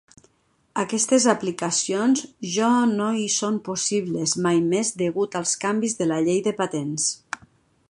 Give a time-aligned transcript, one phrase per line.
[0.83, 6.43] Aquestes aplicacions jo no hi són possibles mai més degut als canvis de la llei
[6.49, 7.09] de patents.